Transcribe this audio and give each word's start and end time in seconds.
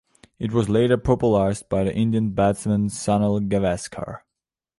It 0.39 0.51
was 0.51 0.67
later 0.67 0.97
popularised 0.97 1.69
by 1.69 1.83
the 1.83 1.93
Indian 1.95 2.31
batsman 2.31 2.87
Sunil 2.87 3.47
Gavaskar. 3.47 4.21